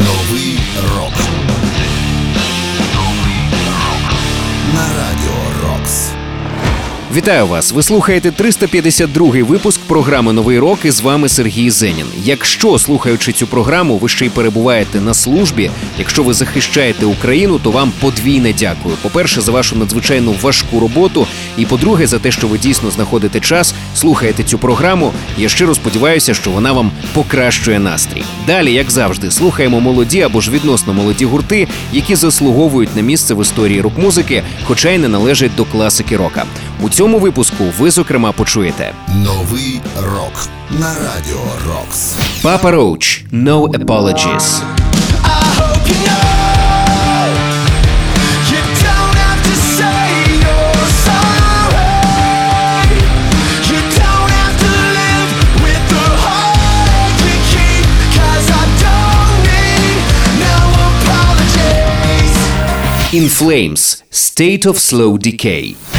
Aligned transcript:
Новий 0.00 0.58
рок. 0.96 1.59
Вітаю 7.14 7.46
вас! 7.46 7.72
Ви 7.72 7.82
слухаєте 7.82 8.30
352-й 8.30 9.42
випуск 9.42 9.80
програми 9.80 10.32
Новий 10.32 10.58
рок 10.58 10.78
і 10.84 10.90
з 10.90 11.00
вами 11.00 11.28
Сергій 11.28 11.70
Зенін. 11.70 12.06
Якщо 12.24 12.78
слухаючи 12.78 13.32
цю 13.32 13.46
програму, 13.46 13.98
ви 13.98 14.08
ще 14.08 14.26
й 14.26 14.28
перебуваєте 14.28 15.00
на 15.00 15.14
службі. 15.14 15.70
Якщо 15.98 16.22
ви 16.22 16.34
захищаєте 16.34 17.06
Україну, 17.06 17.58
то 17.58 17.70
вам 17.70 17.92
подвійне 18.00 18.54
дякую. 18.58 18.96
По-перше, 19.02 19.40
за 19.40 19.52
вашу 19.52 19.76
надзвичайно 19.76 20.34
важку 20.42 20.80
роботу. 20.80 21.26
І 21.58 21.66
по-друге, 21.66 22.06
за 22.06 22.18
те, 22.18 22.30
що 22.30 22.48
ви 22.48 22.58
дійсно 22.58 22.90
знаходите 22.90 23.40
час, 23.40 23.74
слухаєте 23.94 24.42
цю 24.42 24.58
програму. 24.58 25.12
Я 25.38 25.48
щиро 25.48 25.74
сподіваюся, 25.74 26.34
що 26.34 26.50
вона 26.50 26.72
вам 26.72 26.90
покращує 27.14 27.78
настрій. 27.78 28.22
Далі, 28.46 28.72
як 28.72 28.90
завжди, 28.90 29.30
слухаємо 29.30 29.80
молоді 29.80 30.22
або 30.22 30.40
ж 30.40 30.50
відносно 30.50 30.94
молоді 30.94 31.24
гурти, 31.24 31.68
які 31.92 32.14
заслуговують 32.14 32.96
на 32.96 33.02
місце 33.02 33.34
в 33.34 33.42
історії 33.42 33.80
рок-музики, 33.80 34.42
хоча 34.64 34.90
й 34.90 34.98
не 34.98 35.08
належать 35.08 35.56
до 35.56 35.64
класики 35.64 36.16
рока. 36.16 36.44
У 36.82 36.88
цьому 36.88 37.18
випуску 37.18 37.64
ви 37.78 37.90
зокрема 37.90 38.32
почуєте 38.32 38.92
Новий 39.14 39.80
рок. 39.96 40.48
На 40.70 40.86
радіо 40.94 41.40
Рокс. 41.66 42.14
Папа 42.42 42.70
Роуч 42.70 43.24
No 43.32 43.68
Apologies. 43.68 44.62
In 63.12 63.28
Flames 63.28 64.02
State 64.12 64.64
of 64.66 64.76
Slow 64.78 65.18
Decay. 65.18 65.89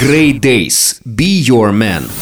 Grey 0.00 0.32
Days 0.32 0.98
Be 1.04 1.40
Your 1.40 1.72
Man. 1.72 2.19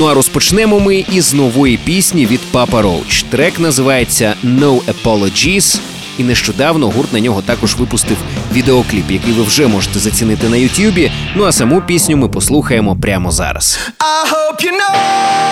Ну 0.00 0.06
а 0.06 0.14
розпочнемо 0.14 0.80
ми 0.80 1.04
із 1.12 1.34
нової 1.34 1.76
пісні 1.76 2.26
від 2.26 2.40
Папа 2.52 2.82
Роуч. 2.82 3.22
Трек 3.22 3.60
називається 3.60 4.34
No 4.44 4.80
Apologies. 4.80 5.80
І 6.18 6.24
нещодавно 6.24 6.90
гурт 6.90 7.12
на 7.12 7.20
нього 7.20 7.42
також 7.42 7.74
випустив 7.74 8.16
відеокліп, 8.52 9.10
який 9.10 9.32
ви 9.32 9.42
вже 9.42 9.66
можете 9.66 9.98
зацінити 9.98 10.48
на 10.48 10.56
Ютюбі. 10.56 11.12
Ну 11.36 11.44
а 11.44 11.52
саму 11.52 11.80
пісню 11.80 12.16
ми 12.16 12.28
послухаємо 12.28 12.96
прямо 13.02 13.30
зараз. 13.30 13.78
I 13.98 14.32
hope 14.32 14.64
you 14.64 14.72
know 14.72 15.49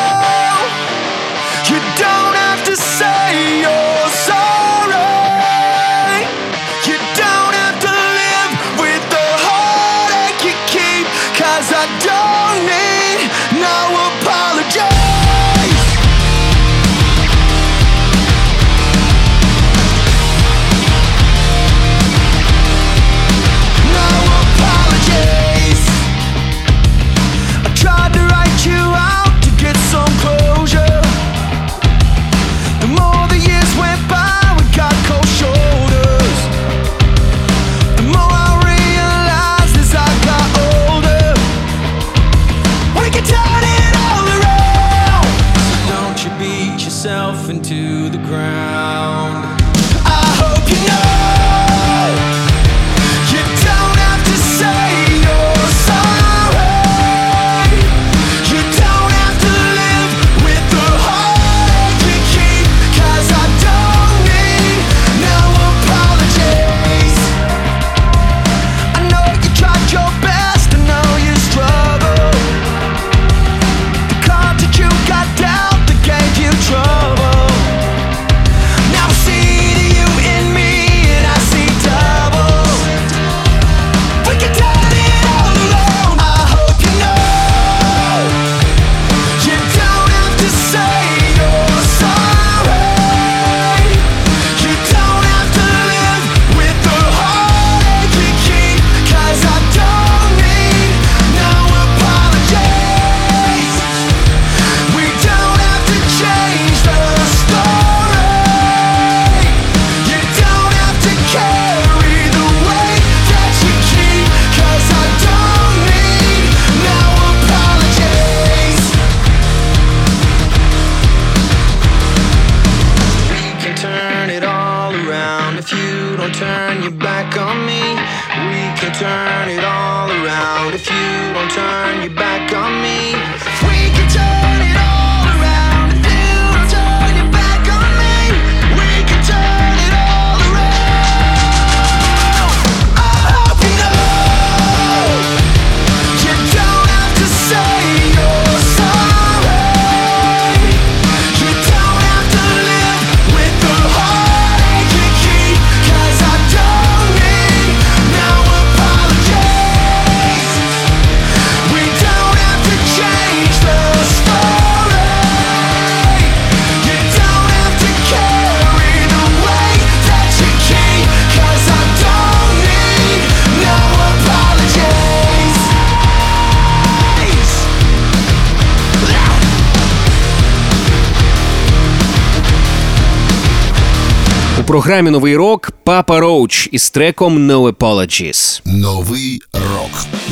програмі 184.69 185.11
новий 185.11 185.37
рок 185.37 185.71
Papa 185.85 186.21
Roach 186.21 186.69
із 186.73 186.91
треком 186.91 187.51
No 187.51 187.73
Apologies. 187.73 188.61
Новий 188.65 189.41
рок 189.53 189.78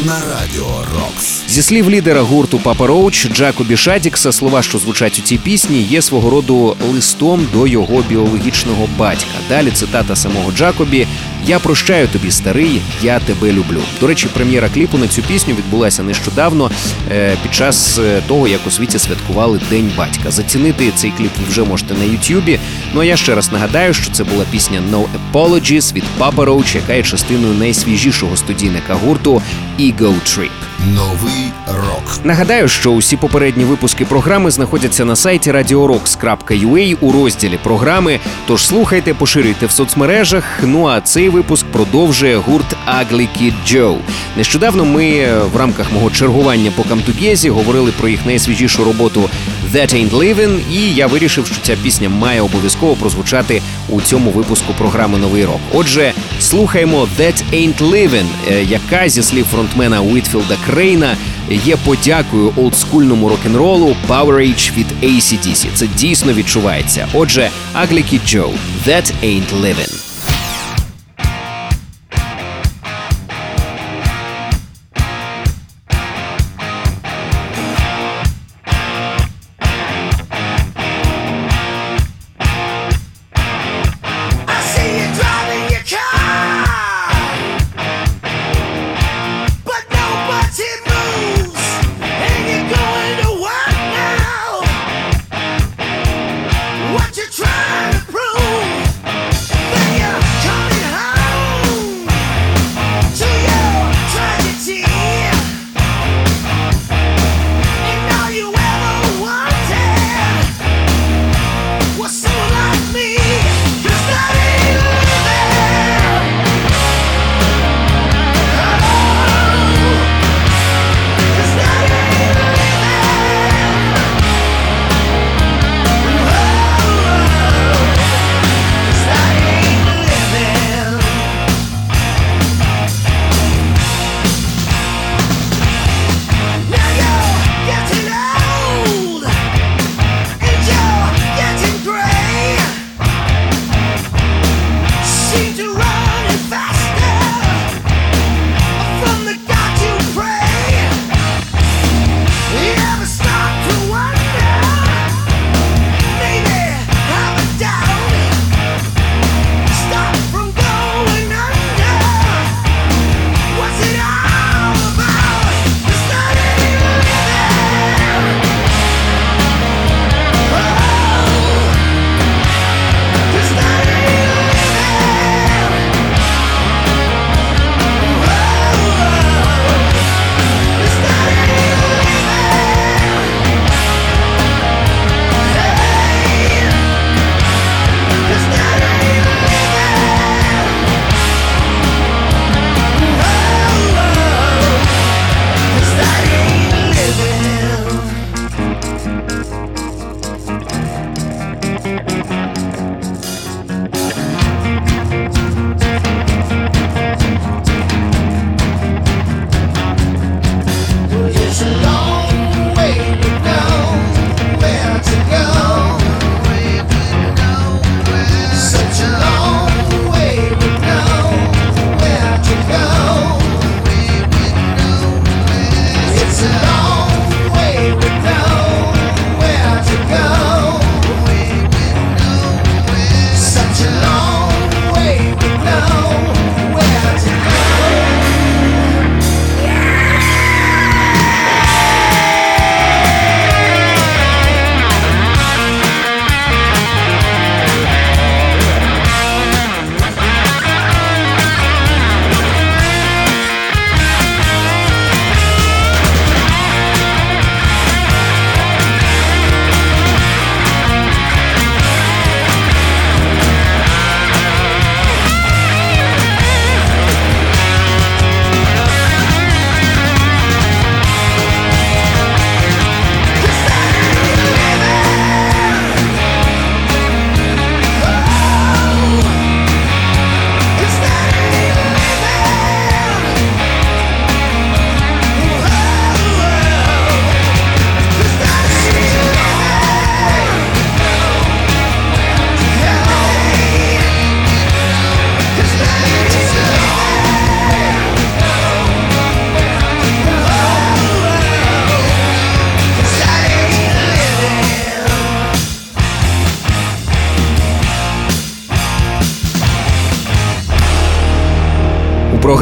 на 0.04 0.20
радіо 0.20 0.84
Рокс. 0.94 1.42
Зі 1.48 1.62
слів 1.62 1.90
лідера 1.90 2.20
гурту 2.20 2.58
Papa 2.58 2.86
Roach 2.86 3.28
Джакобі 3.28 3.76
Шадікса, 3.76 4.32
слова, 4.32 4.62
що 4.62 4.78
звучать 4.78 5.18
у 5.18 5.22
цій 5.22 5.38
пісні, 5.38 5.82
є 5.82 6.02
свого 6.02 6.30
роду 6.30 6.76
листом 6.92 7.46
до 7.52 7.66
його 7.66 8.04
біологічного 8.08 8.88
батька. 8.98 9.30
Далі 9.48 9.70
цитата 9.70 10.16
самого 10.16 10.52
Джакобі: 10.52 11.06
Я 11.46 11.58
прощаю 11.58 12.08
тобі, 12.08 12.30
старий, 12.30 12.80
я 13.02 13.18
тебе 13.20 13.52
люблю. 13.52 13.80
До 14.00 14.06
речі, 14.06 14.28
прем'єра 14.34 14.68
кліпу 14.68 14.98
на 14.98 15.08
цю 15.08 15.22
пісню 15.22 15.54
відбулася 15.54 16.02
нещодавно 16.02 16.70
е, 17.10 17.36
під 17.42 17.54
час 17.54 17.98
е, 17.98 18.22
того, 18.28 18.48
як 18.48 18.60
у 18.66 18.70
світі 18.70 18.98
святкували 18.98 19.60
День 19.70 19.92
батька. 19.96 20.30
Зацінити 20.30 20.92
цей 20.96 21.10
кліп 21.10 21.30
ви 21.40 21.48
вже 21.48 21.62
можете 21.62 21.94
на 21.94 22.04
Ютюбі. 22.04 22.58
Ну 22.94 23.00
а 23.00 23.04
я 23.04 23.16
ще 23.16 23.34
раз 23.34 23.52
нагадаю, 23.52 23.94
що 23.94 24.12
це 24.12 24.24
була 24.24 24.44
пісня 24.50 24.82
No 24.92 25.04
Apologies 25.32 25.94
від 25.94 26.04
Papa 26.18 26.44
Roach, 26.44 26.76
яка 26.76 26.94
є 26.94 27.02
частиною 27.02 27.54
найсвіжішого 27.54 28.36
студійника 28.36 28.94
гурту 28.94 29.42
Ego 29.78 30.14
Trip. 30.24 30.50
Новий 30.94 31.52
рок. 31.66 32.24
Нагадаю, 32.24 32.68
що 32.68 32.90
усі 32.90 33.16
попередні 33.16 33.64
випуски 33.64 34.04
програми 34.04 34.50
знаходяться 34.50 35.04
на 35.04 35.16
сайті 35.16 35.52
radiorocks.ua 35.52 36.96
у 37.00 37.12
розділі 37.12 37.58
програми. 37.62 38.20
Тож 38.46 38.66
слухайте, 38.66 39.14
поширюйте 39.14 39.66
в 39.66 39.70
соцмережах. 39.70 40.44
Ну 40.62 40.86
а 40.86 41.00
цей 41.00 41.28
випуск 41.28 41.66
продовжує 41.66 42.36
гурт 42.36 42.76
Ugly 42.98 43.28
Kid 43.40 43.52
Joe. 43.66 43.98
Нещодавно 44.36 44.84
ми 44.84 45.06
е, 45.08 45.38
в 45.52 45.56
рамках 45.56 45.92
мого 45.92 46.10
чергування 46.10 46.70
по 46.76 46.82
Камтугезі 46.82 47.50
говорили 47.50 47.92
про 48.00 48.08
їх 48.08 48.26
найсвіжішу 48.26 48.84
роботу 48.84 49.30
That 49.74 49.94
Ain't 49.94 50.10
Livin', 50.10 50.60
і 50.72 50.94
я 50.94 51.06
вирішив, 51.06 51.46
що 51.46 51.56
ця 51.62 51.76
пісня 51.76 52.08
має 52.08 52.40
обов'язково 52.40 52.94
прозвучати 52.94 53.62
у 53.88 54.00
цьому 54.00 54.30
випуску 54.30 54.72
програми 54.78 55.18
Новий 55.18 55.44
рок. 55.44 55.60
Отже, 55.72 56.12
слухаємо 56.40 57.08
That 57.20 57.42
Ain't 57.52 57.78
Livin', 57.78 58.26
е, 58.50 58.62
яка 58.62 59.08
зі 59.08 59.22
слів 59.22 59.46
фронтмена 59.66 60.00
Уітфілда 60.00 60.56
Крейна 60.66 61.16
є 61.50 61.76
подякою 61.76 62.52
олдскульному 62.56 63.28
рок-н-ролу 63.28 63.96
Power 64.08 64.34
Age 64.34 64.72
від 64.76 64.86
ACDC. 65.02 65.66
Це 65.74 65.86
дійсно 65.86 66.32
відчувається. 66.32 67.08
Отже, 67.14 67.50
Ugly 67.82 68.20
Джо, 68.26 68.50
That 68.86 69.12
Ain't 69.22 69.62
Livin'. 69.62 70.05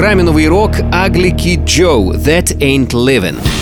програмі 0.04 0.24
новий 0.24 0.48
рок 0.48 0.72
Ugly 0.72 1.34
Kid 1.34 1.64
Joe 1.64 2.18
«That 2.18 2.58
Ain't 2.62 2.92
Livin'». 2.92 3.53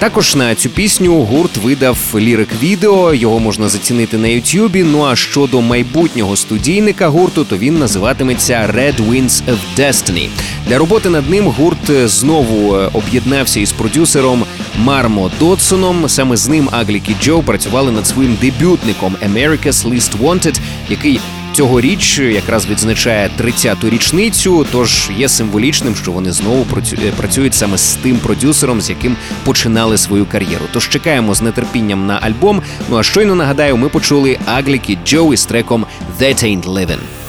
Також 0.00 0.36
на 0.36 0.54
цю 0.54 0.70
пісню 0.70 1.22
гурт 1.22 1.56
видав 1.56 1.98
лірик 2.14 2.48
відео. 2.62 3.14
Його 3.14 3.40
можна 3.40 3.68
зацінити 3.68 4.18
на 4.18 4.28
Ютюбі. 4.28 4.84
Ну 4.84 5.04
а 5.04 5.16
щодо 5.16 5.60
майбутнього 5.60 6.36
студійника 6.36 7.08
гурту, 7.08 7.44
то 7.44 7.58
він 7.58 7.78
називатиметься 7.78 8.70
Red 8.76 9.10
Winds 9.10 9.42
of 9.48 9.58
Destiny. 9.78 10.28
Для 10.68 10.78
роботи 10.78 11.10
над 11.10 11.30
ним 11.30 11.44
гурт 11.44 11.90
знову 12.04 12.76
е, 12.76 12.90
об'єднався 12.92 13.60
із 13.60 13.72
продюсером 13.72 14.44
Мармо 14.78 15.30
Додсоном. 15.40 16.08
Саме 16.08 16.36
з 16.36 16.48
ним 16.48 16.68
Аглікі 16.72 17.16
Джо 17.22 17.42
працювали 17.42 17.92
над 17.92 18.06
своїм 18.06 18.38
дебютником 18.40 19.16
America's 19.32 19.88
Least 19.88 20.18
Wanted, 20.22 20.60
який 20.88 21.20
Цьогоріч 21.52 22.18
якраз 22.18 22.66
відзначає 22.66 23.30
30-ту 23.40 23.90
річницю, 23.90 24.66
тож 24.72 25.10
є 25.16 25.28
символічним, 25.28 25.96
що 25.96 26.12
вони 26.12 26.32
знову 26.32 26.66
е, 26.92 27.12
працюють 27.16 27.54
саме 27.54 27.78
з 27.78 27.94
тим 27.94 28.18
продюсером, 28.18 28.80
з 28.80 28.90
яким 28.90 29.16
починали 29.44 29.98
свою 29.98 30.26
кар'єру. 30.26 30.64
Тож 30.72 30.88
чекаємо 30.88 31.34
з 31.34 31.52
нетерпінням 31.52 32.06
на 32.06 32.18
альбом. 32.18 32.62
Ну 32.90 32.98
а 32.98 33.02
щойно 33.02 33.34
нагадаю, 33.34 33.76
ми 33.76 33.88
почули 33.88 34.38
Агліки 34.46 34.98
Джо 35.06 35.32
із 35.32 35.44
треком 35.44 35.86
«That 36.20 36.44
Ain't 36.44 36.64
Livin'». 36.64 37.19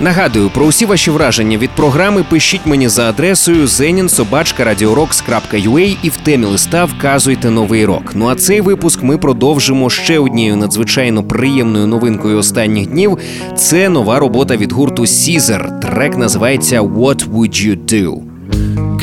Нагадую, 0.00 0.50
про 0.50 0.66
усі 0.66 0.86
ваші 0.86 1.10
враження 1.10 1.58
від 1.58 1.70
програми 1.70 2.24
пишіть 2.30 2.66
мені 2.66 2.88
за 2.88 3.08
адресою 3.08 3.66
zeninsobachka.radiorocks.ua 3.66 5.96
і 6.02 6.08
в 6.08 6.16
темі 6.16 6.44
листа 6.44 6.84
вказуйте 6.84 7.50
новий 7.50 7.84
рок. 7.84 8.12
Ну 8.14 8.28
а 8.28 8.34
цей 8.34 8.60
випуск 8.60 9.02
ми 9.02 9.18
продовжимо 9.18 9.90
ще 9.90 10.18
однією 10.18 10.56
надзвичайно 10.56 11.22
приємною 11.22 11.86
новинкою 11.86 12.38
останніх 12.38 12.86
днів. 12.86 13.18
Це 13.56 13.88
нова 13.88 14.18
робота 14.18 14.56
від 14.56 14.72
гурту 14.72 15.02
Caesar. 15.02 15.80
Трек 15.80 16.16
називається 16.16 16.80
«What 16.80 17.30
Would 17.30 17.66
You 17.66 17.76
Do?». 17.76 18.14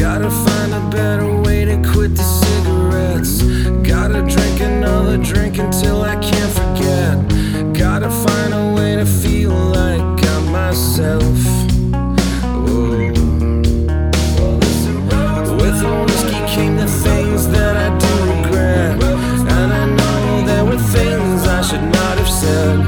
Gotta 0.04 0.32
find 0.46 0.72
a 0.82 0.84
better 0.98 1.30
way 1.46 1.62
to 1.72 1.78
quit 1.92 2.12
the 2.20 2.28
cigarettes. 2.42 3.34
Gotta 3.94 4.22
drink 4.34 4.58
another 4.74 5.18
drink 5.30 5.54
until 5.68 5.98
I 6.14 6.16
can't 6.30 6.57
myself. 10.78 11.40
Oh. 12.44 13.00
With 15.60 15.80
the 15.82 16.06
whiskey 16.06 16.40
came 16.54 16.76
the 16.78 16.88
things 16.88 17.48
that 17.48 17.76
I 17.76 17.88
do 17.98 18.14
regret. 18.32 19.04
And 19.58 19.74
I 19.74 19.86
know 19.98 20.46
there 20.46 20.66
were 20.66 20.78
things 20.78 21.48
I 21.48 21.62
should 21.64 21.82
not 21.82 22.18
have 22.20 22.30
said. 22.30 22.87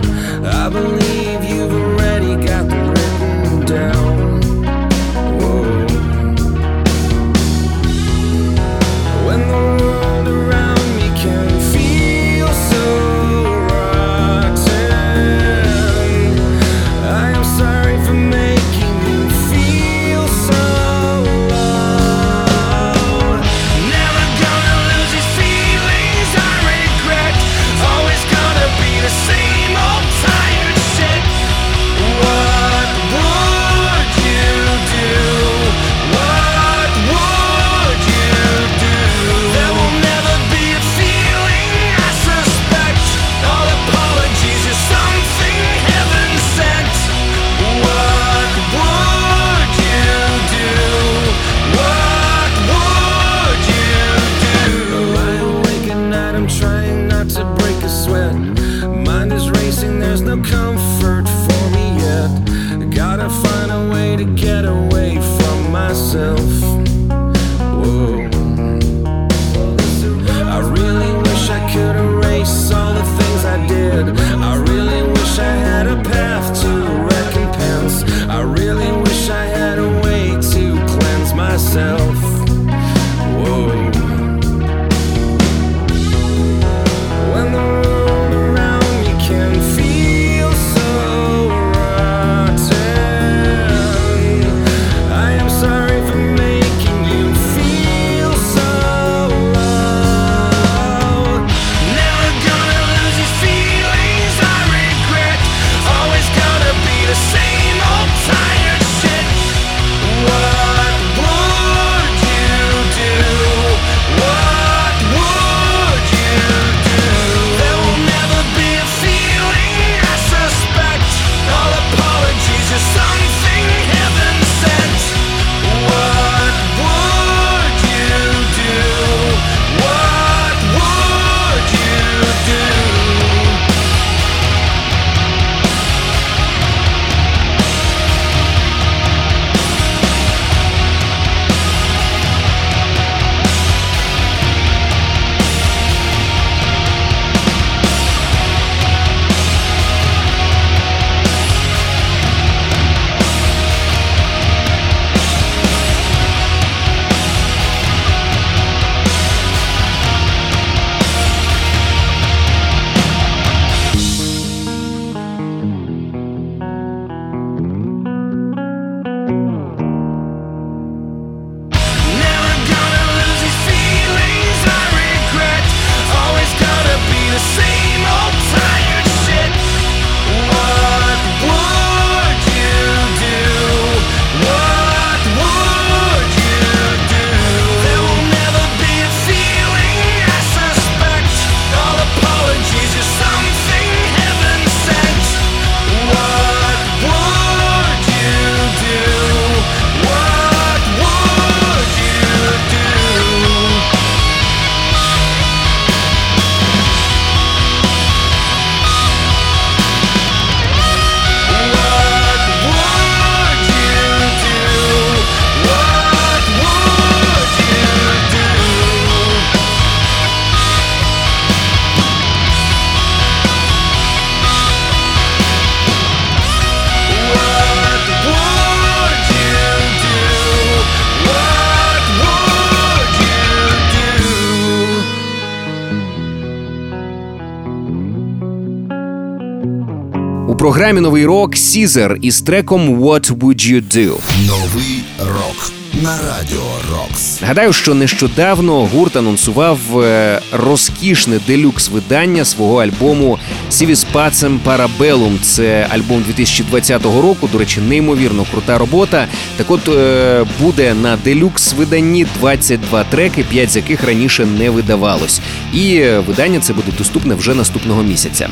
Програмі 240.60 241.02
новий 241.02 241.26
рок 241.26 241.58
Seether 241.58 242.18
із 242.22 242.42
треком 242.42 243.04
«What 243.04 243.32
would 243.32 243.72
you 243.72 243.82
do?». 243.82 244.20
Новий 244.48 245.04
рок 245.20 245.79
на 246.02 246.18
радіо 246.18 246.62
Рокс. 246.92 247.42
Нагадаю, 247.42 247.74
що 247.74 247.94
нещодавно 247.94 248.86
гурт 248.86 249.16
анонсував 249.16 250.00
е, 250.00 250.42
розкішне 250.52 251.40
deluxe 251.48 251.90
видання 251.90 252.46
свого 252.46 252.84
альбому 252.84 253.40
«Si 253.70 253.89
Vis 253.89 254.04
Pacem 254.04 254.60
Para 254.60 254.89
Bellum. 254.89 255.40
Це 255.42 255.88
альбом 255.90 256.24
2020 256.28 257.04
року. 257.04 257.50
До 257.52 257.58
речі, 257.58 257.82
неймовірно 257.82 258.46
крута 258.52 258.78
робота. 258.78 259.28
Так, 259.58 259.72
от 259.72 259.88
е, 259.88 260.46
буде 260.60 260.94
на 260.94 261.18
deluxe 261.18 261.74
виданні 261.74 262.26
22 262.40 263.04
треки, 263.04 263.44
5 263.44 263.72
з 263.72 263.76
яких 263.76 264.04
раніше 264.04 264.46
не 264.46 264.70
видавалось. 264.70 265.42
І 265.74 265.96
е, 265.96 266.20
видання 266.20 266.60
це 266.60 266.74
буде 266.74 266.92
доступне 266.98 267.36
вже 267.36 267.54
наступного 267.54 268.04
місяця. 268.04 268.50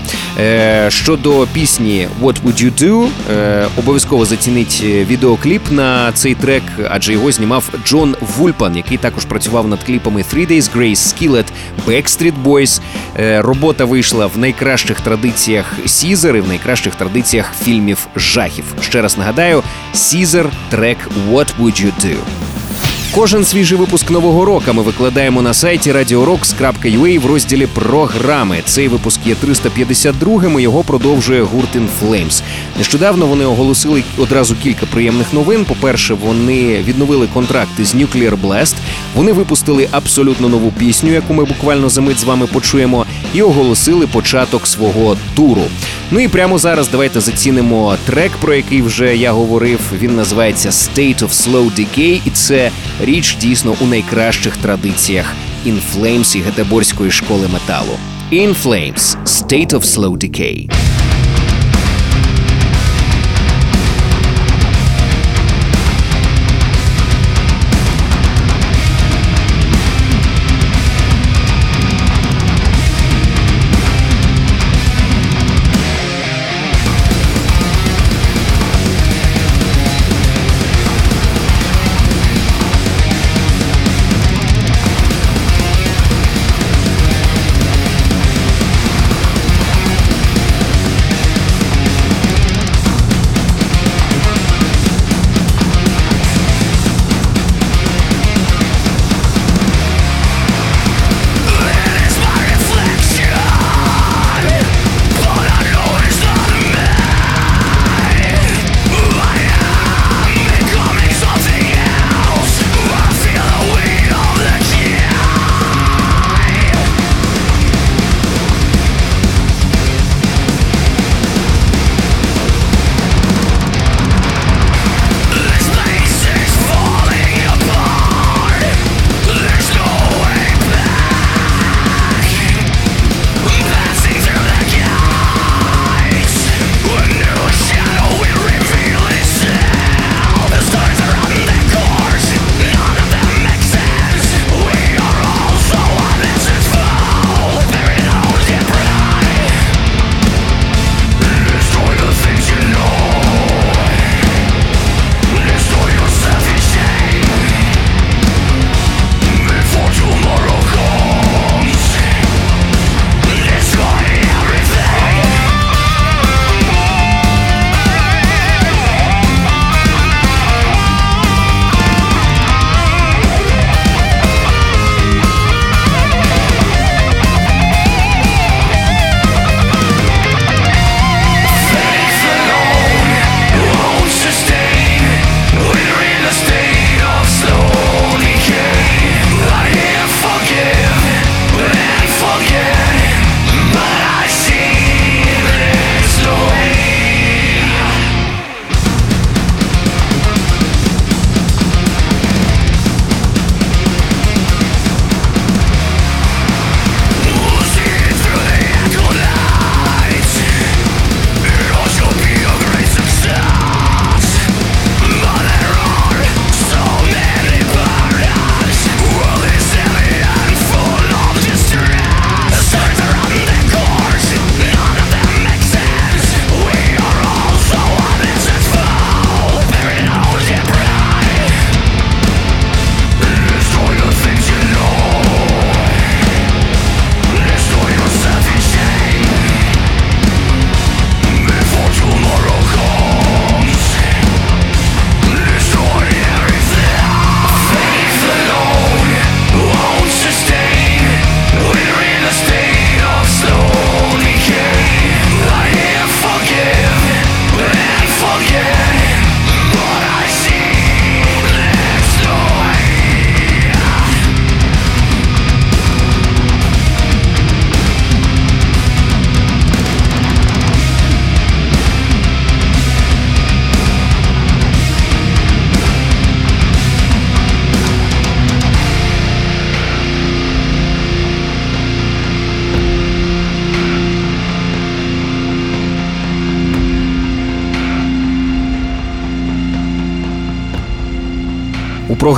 Щодо 0.87 1.47
пісні 1.53 2.07
«What 2.21 2.35
would 2.45 2.63
you 2.63 2.71
do?», 2.83 3.07
обов'язково 3.77 4.25
зацінить 4.25 4.81
відеокліп 4.83 5.61
на 5.71 6.11
цей 6.11 6.35
трек, 6.35 6.63
адже 6.89 7.13
його 7.13 7.31
знімав 7.38 7.70
Джон 7.86 8.15
Вульпан, 8.38 8.77
який 8.77 8.98
також 8.98 9.25
працював 9.25 9.67
над 9.67 9.84
кліпами 9.84 10.22
«Three 10.34 10.51
Days 10.51 10.77
Grace», 10.77 10.96
«Skillet», 10.96 11.46
«Backstreet 11.88 12.44
Boys». 12.44 12.82
Е, 13.20 13.41
Робота 13.41 13.86
вийшла 13.86 14.25
в 14.25 14.38
найкращих 14.38 15.01
традиціях 15.01 15.65
Сізер 15.86 16.36
і 16.36 16.41
в 16.41 16.48
найкращих 16.48 16.96
традиціях 16.96 17.53
фільмів 17.63 18.08
жахів. 18.15 18.65
Ще 18.82 19.01
раз 19.01 19.17
нагадаю: 19.17 19.63
Сізер 19.94 20.50
трек 20.70 20.98
«What 21.29 21.48
would 21.60 21.86
you 21.86 21.91
do?». 22.06 22.17
Кожен 23.17 23.45
свіжий 23.45 23.77
випуск 23.77 24.12
нового 24.12 24.45
року 24.45 24.74
ми 24.74 24.81
викладаємо 24.81 25.41
на 25.41 25.53
сайті 25.53 25.91
radiorocks.ua 25.91 27.19
в 27.19 27.25
розділі 27.25 27.67
програми. 27.67 28.62
Цей 28.65 28.88
випуск 28.88 29.19
є 29.25 29.36
352-м, 29.45 30.59
і 30.59 30.63
Його 30.63 30.83
продовжує 30.83 31.41
гурт 31.41 31.75
In 31.75 31.88
Flames. 32.01 32.41
Нещодавно 32.77 33.25
вони 33.25 33.45
оголосили 33.45 34.03
одразу 34.17 34.55
кілька 34.55 34.86
приємних 34.86 35.33
новин. 35.33 35.65
По-перше, 35.65 36.13
вони 36.13 36.83
відновили 36.83 37.27
контракти 37.33 37.86
з 37.86 37.95
Nuclear 37.95 38.41
Blast, 38.41 38.75
Вони 39.15 39.33
випустили 39.33 39.88
абсолютно 39.91 40.50
нову 40.50 40.71
пісню, 40.71 41.12
яку 41.12 41.33
ми 41.33 41.45
буквально 41.45 41.89
за 41.89 42.01
мить 42.01 42.19
з 42.19 42.24
вами 42.24 42.47
почуємо, 42.47 43.06
і 43.34 43.41
оголосили 43.41 44.08
початок 44.08 44.67
свого 44.67 45.17
туру. 45.36 45.63
Ну 46.12 46.19
і 46.19 46.27
прямо 46.27 46.58
зараз 46.58 46.89
давайте 46.89 47.21
зацінимо 47.21 47.95
трек, 48.06 48.32
про 48.41 48.56
який 48.56 48.82
вже 48.82 49.17
я 49.17 49.32
говорив. 49.32 49.80
Він 50.01 50.15
називається 50.15 50.69
State 50.69 51.19
of 51.19 51.30
Slow 51.30 51.71
Decay, 51.80 52.21
і 52.25 52.30
це 52.30 52.71
річ 53.08 53.38
дійсно 53.41 53.76
у 53.82 53.86
найкращих 53.86 54.58
традиціях 54.58 55.34
Flames 55.96 56.38
і 56.38 56.41
Гетеборської 56.41 57.12
школи 57.12 57.48
металу. 57.54 57.98
In 58.32 58.56
Flames– 58.63 59.17
State 59.26 59.70
of 59.70 59.82
Slow 59.82 60.17
Decay. 60.17 60.70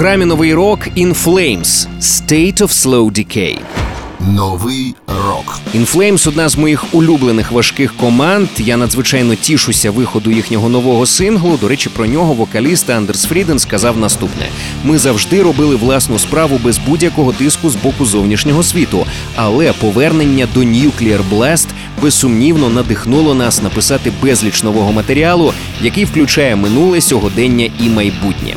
Програмі 0.09 0.25
новий 0.25 0.53
рок 0.53 0.87
In 0.97 1.23
Flames 1.23 1.87
State 2.01 2.61
of 2.61 2.67
Slow 2.67 3.11
Decay. 3.11 3.57
Новий 4.19 4.95
рок. 5.07 5.59
In 5.75 5.95
Flames– 5.95 6.27
одна 6.29 6.49
з 6.49 6.57
моїх 6.57 6.93
улюблених 6.93 7.51
важких 7.51 7.95
команд. 7.95 8.47
Я 8.57 8.77
надзвичайно 8.77 9.35
тішуся 9.35 9.91
виходу 9.91 10.31
їхнього 10.31 10.69
нового 10.69 11.05
синглу. 11.05 11.57
До 11.61 11.67
речі, 11.67 11.89
про 11.89 12.05
нього 12.05 12.33
вокаліст 12.33 12.89
Андерс 12.89 13.25
Фріден 13.25 13.59
сказав 13.59 13.97
наступне: 13.97 14.45
ми 14.83 14.97
завжди 14.97 15.41
робили 15.41 15.75
власну 15.75 16.19
справу 16.19 16.59
без 16.63 16.77
будь-якого 16.77 17.33
тиску 17.33 17.69
з 17.69 17.75
боку 17.75 18.05
зовнішнього 18.05 18.63
світу. 18.63 19.05
Але 19.35 19.73
повернення 19.73 20.47
до 20.53 20.59
Nuclear 20.59 21.21
Blast 21.31 21.67
безсумнівно 22.01 22.69
надихнуло 22.69 23.33
нас 23.33 23.61
написати 23.61 24.11
безліч 24.21 24.63
нового 24.63 24.91
матеріалу, 24.91 25.53
який 25.81 26.05
включає 26.05 26.55
минуле, 26.55 27.01
сьогодення 27.01 27.69
і 27.79 27.89
майбутнє. 27.89 28.55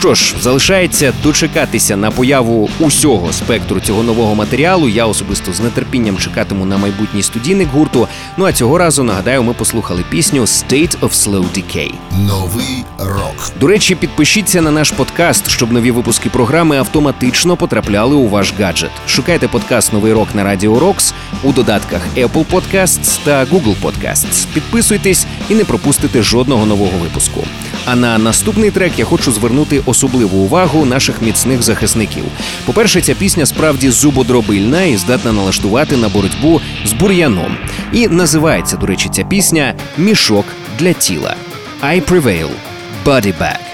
Що 0.00 0.14
ж, 0.14 0.34
залишається 0.40 1.12
дочекатися 1.22 1.96
на 1.96 2.10
появу 2.10 2.70
усього 2.78 3.32
спектру 3.32 3.80
цього 3.80 4.02
нового 4.02 4.34
матеріалу. 4.34 4.88
Я 4.88 5.06
особисто 5.06 5.52
з 5.52 5.60
нетерпінням 5.60 6.18
чекатиму 6.18 6.64
на 6.64 6.78
майбутній 6.78 7.22
студійник 7.22 7.68
гурту. 7.68 8.08
Ну 8.36 8.44
а 8.44 8.52
цього 8.52 8.78
разу 8.78 9.02
нагадаю, 9.02 9.42
ми 9.42 9.52
послухали 9.52 10.04
пісню 10.10 10.42
State 10.42 10.98
of 11.00 11.10
Slow 11.10 11.44
Decay. 11.56 11.92
Новий 12.18 12.84
рок. 12.98 13.52
До 13.60 13.66
речі, 13.66 13.94
підпишіться 13.94 14.62
на 14.62 14.70
наш 14.70 14.90
подкаст, 14.90 15.50
щоб 15.50 15.72
нові 15.72 15.90
випуски 15.90 16.28
програми 16.28 16.78
автоматично 16.78 17.56
потрапляли 17.56 18.14
у 18.14 18.28
ваш 18.28 18.54
гаджет. 18.60 18.90
Шукайте 19.06 19.48
подкаст 19.48 19.92
Новий 19.92 20.12
рок 20.12 20.28
на 20.34 20.44
Радіо 20.44 20.80
Рокс 20.80 21.14
у 21.42 21.52
додатках 21.52 22.00
Apple 22.16 22.44
Podcasts 22.52 23.20
та 23.24 23.44
Google 23.44 23.74
Podcasts. 23.82 24.46
Підписуйтесь 24.54 25.26
і 25.48 25.54
не 25.54 25.64
пропустите 25.64 26.22
жодного 26.22 26.66
нового 26.66 26.98
випуску. 26.98 27.44
А 27.86 27.96
на 27.96 28.18
наступний 28.18 28.70
трек 28.70 28.98
я 28.98 29.04
хочу 29.04 29.32
звернути 29.32 29.82
особливу 29.90 30.38
увагу 30.38 30.86
наших 30.86 31.22
міцних 31.22 31.62
захисників. 31.62 32.24
По-перше, 32.66 33.00
ця 33.00 33.14
пісня 33.14 33.46
справді 33.46 33.90
зубодробильна 33.90 34.82
і 34.82 34.96
здатна 34.96 35.32
налаштувати 35.32 35.96
на 35.96 36.08
боротьбу 36.08 36.60
з 36.84 36.92
бур'яном. 36.92 37.56
І 37.92 38.08
називається, 38.08 38.76
до 38.76 38.86
речі, 38.86 39.08
ця 39.12 39.24
пісня 39.24 39.74
Мішок 39.98 40.44
для 40.78 40.92
тіла. 40.92 41.34
I 41.82 42.02
Prevail– 42.02 42.48
Body 43.04 43.34
Bag. 43.40 43.69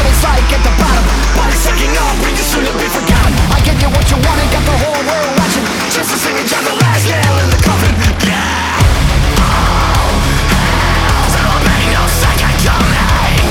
What 0.00 0.08
it's 0.08 0.24
like 0.24 0.48
at 0.56 0.64
the 0.64 0.72
bottom. 0.80 1.04
Body's 1.36 1.60
sucking 1.60 1.92
up, 1.92 2.16
and 2.24 2.32
you 2.32 2.44
soon 2.44 2.64
to 2.64 2.72
be 2.72 2.88
forgotten. 2.88 3.36
I 3.52 3.60
give 3.60 3.76
you 3.84 3.92
what 3.92 4.08
you 4.08 4.16
want 4.16 4.40
and 4.40 4.48
got 4.48 4.64
the 4.64 4.72
whole 4.80 4.96
world 4.96 5.32
watching. 5.36 5.64
Just 5.92 6.08
to 6.08 6.16
sing 6.16 6.40
and 6.40 6.48
drop 6.48 6.64
the 6.64 6.72
last 6.80 7.04
nail 7.04 7.36
in 7.44 7.52
the 7.52 7.60
coffin. 7.60 7.92
There'll 11.36 11.60
be 11.68 11.76
no 11.92 12.02
second 12.08 12.56
coming! 12.64 13.44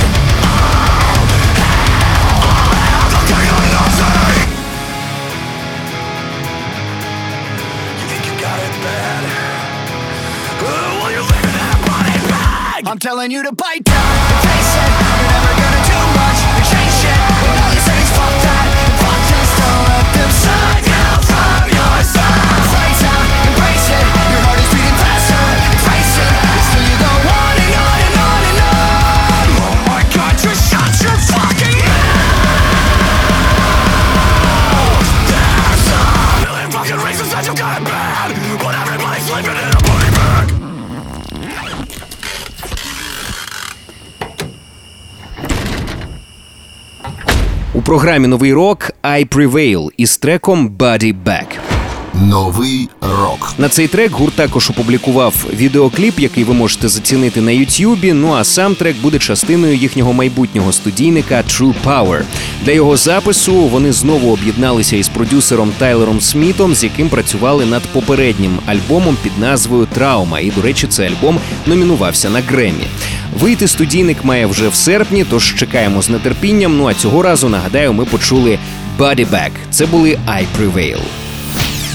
All 13.69 13.88
програмі 47.89 48.28
Новий 48.28 48.54
рок 48.54 48.91
I 49.04 49.28
Prevail 49.28 49.89
із 49.97 50.17
треком 50.17 50.69
Body 50.69 51.15
Back. 51.25 51.79
Новий 52.13 52.89
рок. 53.02 53.54
На 53.58 53.69
цей 53.69 53.88
трек 53.88 54.12
гурт 54.12 54.34
також 54.34 54.69
опублікував 54.69 55.34
відеокліп, 55.54 56.19
який 56.19 56.43
ви 56.43 56.54
можете 56.54 56.89
зацінити 56.89 57.41
на 57.41 57.52
Ютюбі. 57.52 58.13
Ну 58.13 58.34
а 58.34 58.43
сам 58.43 58.76
трек 58.76 58.98
буде 59.02 59.19
частиною 59.19 59.76
їхнього 59.76 60.13
майбутнього 60.13 60.72
студійника 60.72 61.43
True 61.50 61.74
Power. 61.86 62.22
Для 62.65 62.72
його 62.72 62.98
запису 62.98 63.54
вони 63.54 63.91
знову 63.91 64.34
об'єдналися 64.34 64.95
із 64.95 65.10
продюсером 65.10 65.72
Тайлером 65.78 66.22
Смітом, 66.22 66.76
з 66.76 66.84
яким 66.84 67.10
працювали 67.10 67.65
над 67.65 67.82
попереднім 67.82 68.60
альбомом 68.65 69.17
під 69.24 69.39
назвою 69.39 69.88
Траума. 69.93 70.39
І, 70.39 70.52
до 70.52 70.62
речі, 70.62 70.88
цей 70.88 71.08
альбом 71.08 71.39
номінувався 71.67 72.30
на 72.30 72.41
Гремі. 72.41 72.88
Вийти 73.39 73.67
студійник 73.67 74.26
має 74.26 74.45
вже 74.45 74.67
в 74.69 74.76
серпні, 74.76 75.26
тож 75.30 75.56
чекаємо 75.56 76.02
з 76.02 76.10
нетерпінням. 76.10 76.78
Ну 76.78 76.88
а 76.88 76.93
цього 76.93 77.22
разу 77.22 77.50
нагадаю, 77.50 77.93
ми 77.93 78.06
почули 78.06 78.60
Body 79.00 79.30
Bag. 79.32 79.52
Це 79.72 79.86
були 79.86 80.17
I 80.28 80.45
Prevail. 80.60 81.00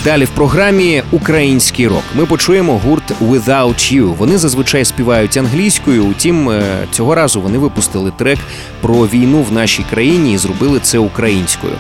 Далі 0.05 0.25
в 0.25 0.29
програмі 0.29 1.03
український 1.13 1.89
рок. 1.89 2.03
Ми 2.15 2.27
почуємо 2.27 2.79
гурт 2.79 3.13
Without 3.23 3.75
You. 3.95 4.17
Вони 4.17 4.39
зазвичай 4.39 4.85
співають 4.85 5.37
англійською. 5.37 6.05
Утім, 6.05 6.51
е, 6.51 6.63
цього 6.91 7.15
разу 7.15 7.41
вони 7.41 7.59
випустили 7.59 8.13
трек 8.17 8.39
про 8.81 8.95
війну 8.95 9.43
в 9.43 9.53
нашій 9.53 9.85
країні 9.91 10.33
і 10.35 10.39
зробили 10.39 10.81
це 10.83 10.99
українською. 10.99 11.73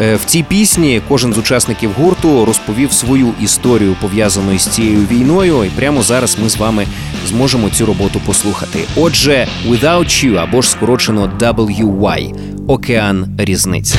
Е, 0.00 0.16
В 0.16 0.24
цій 0.24 0.42
пісні 0.42 1.00
кожен 1.08 1.32
з 1.34 1.38
учасників 1.38 1.90
гурту 1.98 2.44
розповів 2.44 2.92
свою 2.92 3.32
історію 3.40 3.96
пов'язану 4.00 4.52
із 4.52 4.66
цією 4.66 5.06
війною. 5.10 5.64
І 5.64 5.68
прямо 5.68 6.02
зараз 6.02 6.36
ми 6.42 6.48
з 6.48 6.56
вами 6.56 6.86
зможемо 7.28 7.70
цю 7.70 7.86
роботу 7.86 8.20
послухати. 8.26 8.78
Отже, 8.96 9.46
Without 9.68 10.06
You 10.24 10.34
або 10.34 10.62
ж 10.62 10.70
скорочено 10.70 11.32
WY– 11.40 12.34
Океан 12.68 13.26
різниці. 13.38 13.96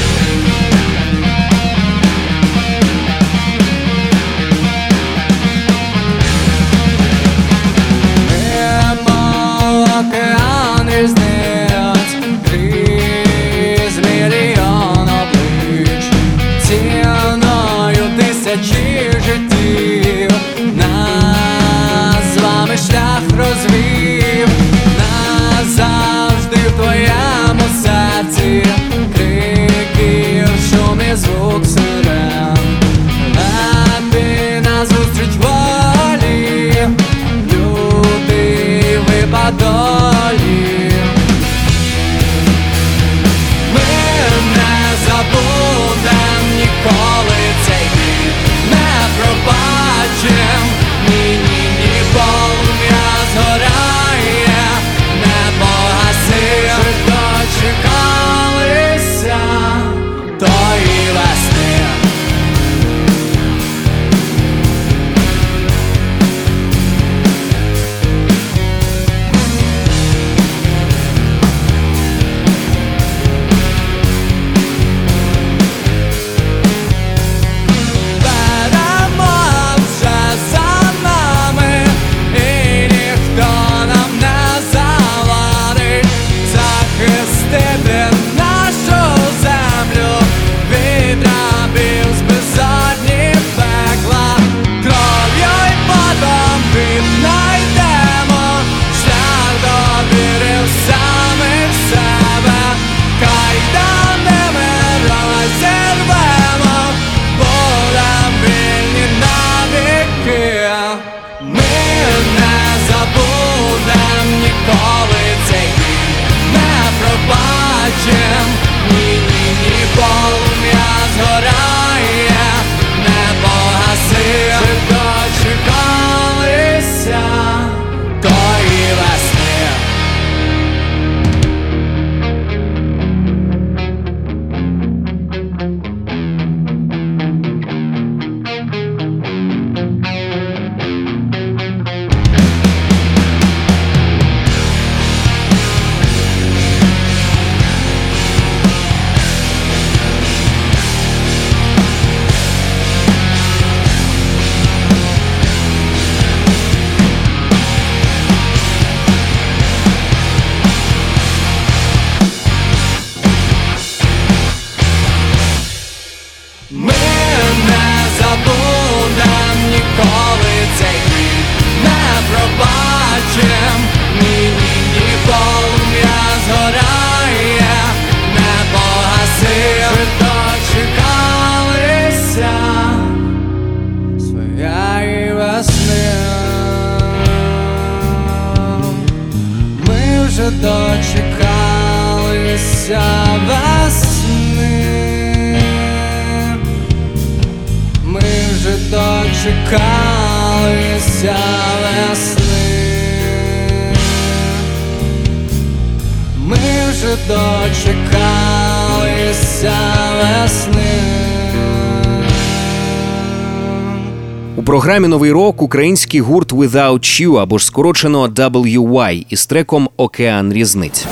У 214.57 214.63
програмі 214.63 215.07
Новий 215.07 215.31
рок 215.31 215.61
український 215.61 216.21
гурт 216.21 216.53
Without 216.53 217.21
You 217.21 217.35
або 217.35 217.57
ж 217.57 217.65
скорочено 217.65 218.27
WY 218.27 219.25
із 219.29 219.45
треком 219.45 219.89
Океан 219.97 220.53
різниць. 220.53 221.05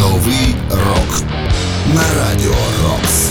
Новий 0.00 0.54
рок 0.70 1.22
на 1.94 2.02
радіо 2.02 2.54
Рокс. 2.84 3.23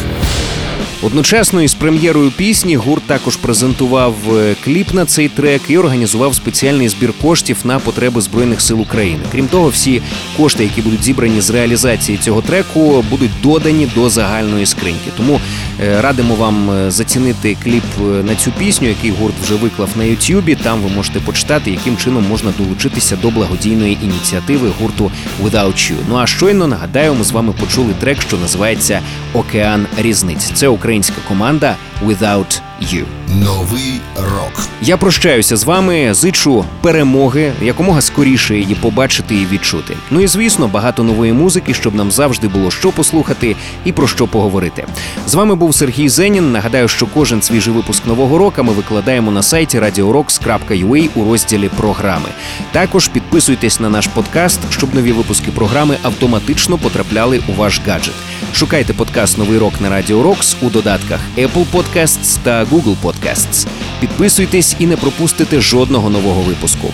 Одночасно 1.06 1.62
із 1.62 1.74
прем'єрою 1.74 2.32
пісні 2.32 2.76
гурт 2.76 3.04
також 3.04 3.36
презентував 3.36 4.16
е, 4.36 4.56
кліп 4.64 4.94
на 4.94 5.06
цей 5.06 5.30
трек 5.30 5.62
і 5.68 5.78
організував 5.78 6.36
спеціальний 6.36 6.90
збір 6.90 7.14
коштів 7.22 7.58
на 7.64 7.80
потреби 7.80 8.22
збройних 8.22 8.62
сил 8.62 8.82
України. 8.82 9.20
Крім 9.32 9.48
того, 9.48 9.70
всі 9.70 10.02
кошти, 10.38 10.64
які 10.64 10.82
будуть 10.82 11.04
зібрані 11.04 11.42
з 11.42 11.50
реалізації 11.50 12.18
цього 12.18 12.42
треку, 12.42 13.06
будуть 13.10 13.32
додані 13.44 13.88
до 13.96 14.10
загальної 14.10 14.66
скриньки. 14.66 15.12
Тому 15.18 15.40
е, 15.84 16.02
радимо 16.02 16.36
вам 16.36 16.72
е, 16.72 16.92
зацінити 16.92 17.58
кліп 17.64 17.84
на 18.24 18.36
цю 18.36 18.52
пісню, 18.52 18.88
який 18.88 19.12
гурт 19.12 19.36
вже 19.44 19.56
виклав 19.56 19.90
на 19.96 20.04
Ютюбі. 20.04 20.56
Там 20.56 20.82
ви 20.82 20.90
можете 20.96 21.20
почитати, 21.20 21.72
яким 21.72 21.98
чином 21.98 22.26
можна 22.30 22.54
долучитися 22.58 23.16
до 23.16 23.30
благодійної 23.30 23.98
ініціативи 24.04 24.70
гурту 24.80 25.12
Without 25.44 25.74
You. 25.74 25.96
Ну 26.10 26.18
а 26.18 26.28
щойно 26.28 26.68
нагадаю, 26.68 27.14
ми 27.14 27.24
з 27.24 27.32
вами 27.32 27.54
почули 27.60 27.94
трек, 28.00 28.22
що 28.22 28.38
називається 28.38 29.02
Океан 29.34 29.86
різниць. 29.98 30.52
Це 30.54 30.68
українська 30.93 31.17
команда 31.29 31.77
Without 32.07 32.61
You. 32.84 33.06
Новий 33.28 34.02
рок. 34.18 34.68
Я 34.82 34.98
прощаюся 34.98 35.58
з 35.58 35.64
вами, 35.64 36.14
зичу 36.14 36.66
перемоги, 36.82 37.54
якомога 37.62 38.02
скоріше 38.02 38.58
її 38.58 38.76
побачити 38.76 39.36
і 39.36 39.46
відчути. 39.46 39.98
Ну 40.12 40.22
і 40.22 40.28
звісно, 40.28 40.68
багато 40.68 41.04
нової 41.04 41.34
музики, 41.34 41.74
щоб 41.74 41.96
нам 41.96 42.12
завжди 42.12 42.48
було 42.48 42.72
що 42.72 42.92
послухати 42.92 43.56
і 43.86 43.92
про 43.92 44.08
що 44.08 44.28
поговорити. 44.28 44.86
З 45.28 45.34
вами 45.34 45.56
був 45.56 45.76
Сергій 45.76 46.10
Зенін. 46.10 46.52
Нагадаю, 46.52 46.88
що 46.88 47.06
кожен 47.06 47.42
свіжий 47.42 47.74
випуск 47.74 48.06
нового 48.06 48.38
року 48.38 48.64
ми 48.64 48.74
викладаємо 48.74 49.32
на 49.32 49.44
сайті 49.44 49.80
radiorocks.ua 49.80 51.10
у 51.16 51.26
розділі 51.26 51.70
програми. 51.78 52.30
Також 52.72 53.08
підписуйтесь 53.08 53.80
на 53.80 53.90
наш 53.90 54.08
подкаст, 54.08 54.60
щоб 54.70 54.96
нові 54.96 55.12
випуски 55.12 55.52
програми 55.52 55.98
автоматично 56.04 56.78
потрапляли 56.78 57.42
у 57.48 57.54
ваш 57.54 57.82
гаджет. 57.88 58.16
Шукайте 58.54 58.94
подкаст 58.94 59.38
Новий 59.38 59.58
рок 59.58 59.74
на 59.82 59.90
Радіо 59.90 60.24
Рокс 60.24 60.56
у 60.62 60.70
додатках 60.70 61.20
Apple 61.38 61.66
Podcasts 61.74 62.38
та 62.44 62.64
Google 62.64 62.73
Podcasts. 62.82 63.68
Підписуйтесь 64.00 64.76
і 64.80 64.88
не 64.88 64.98
пропустите 64.98 65.62
жодного 65.62 66.10
нового 66.10 66.42
випуску. 66.42 66.88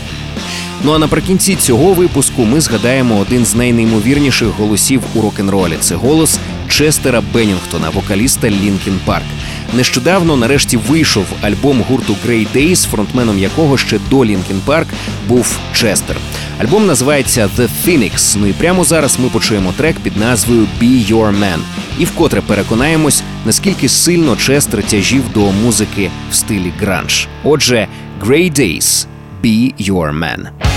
Ну 0.84 0.92
а 0.92 1.00
наприкінці 1.00 1.56
цього 1.56 1.94
випуску 1.94 2.46
ми 2.46 2.62
згадаємо 2.62 3.18
один 3.18 3.46
з 3.46 3.56
найнеймовірніших 3.56 4.48
голосів 4.48 5.02
у 5.16 5.22
рок-н-ролі. 5.22 5.74
Це 5.80 5.96
голос 5.96 6.40
Честера 6.70 7.24
Беннінгтона, 7.34 7.90
вокаліста 7.90 8.50
Лінкін 8.50 9.00
Парк. 9.06 9.26
Нещодавно 9.74 10.36
нарешті 10.38 10.78
вийшов 10.78 11.26
альбом 11.42 11.82
гурту 11.82 12.16
Grey 12.28 12.48
Days, 12.56 12.88
фронтменом 12.88 13.40
якого 13.40 13.78
ще 13.78 14.00
до 14.10 14.26
Лінкін 14.26 14.62
Парк 14.66 14.88
був 15.28 15.58
Честер. 15.74 16.16
Альбом 16.62 16.88
називається 16.88 17.50
The 17.58 17.68
Phoenix. 17.86 18.36
Ну 18.40 18.48
і 18.48 18.54
прямо 18.54 18.84
зараз 18.84 19.20
ми 19.20 19.30
почуємо 19.30 19.74
трек 19.78 19.96
під 19.96 20.18
назвою 20.18 20.68
Be 20.82 21.12
Your 21.12 21.40
Man. 21.40 21.60
І 22.00 22.06
вкотре 22.06 22.42
переконаємось, 22.42 23.24
наскільки 23.46 23.90
сильно 23.90 24.36
Честер 24.36 24.84
тяжів 24.84 25.24
до 25.34 25.52
музики 25.52 26.12
в 26.32 26.36
стилі 26.36 26.72
гранж. 26.80 27.28
Отже, 27.44 27.88
Grey 28.22 28.60
Days– 28.60 29.08
Be 29.44 29.74
Your 29.90 30.20
Man. 30.20 30.69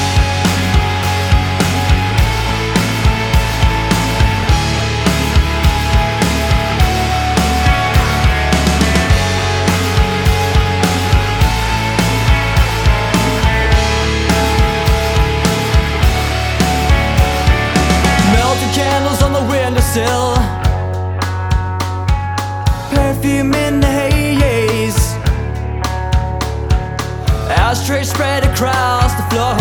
Ashtrays 28.02 28.14
spread 28.14 28.44
across 28.44 29.14
the 29.14 29.22
floor. 29.30 29.54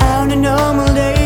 On 0.00 0.30
a 0.30 0.36
normal 0.36 0.94
day. 0.94 1.23